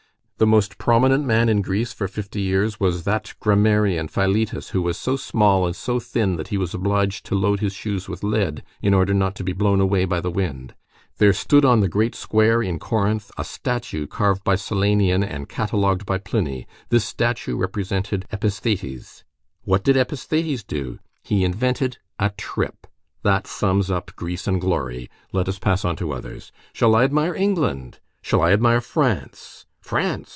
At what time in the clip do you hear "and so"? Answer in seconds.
5.67-5.99